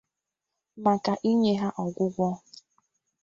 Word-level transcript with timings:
maka 0.83 1.13
inye 1.31 1.53
ha 1.61 1.69
ọgwụgwọ. 1.83 2.29